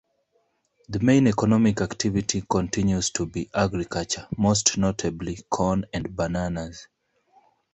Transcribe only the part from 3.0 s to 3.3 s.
to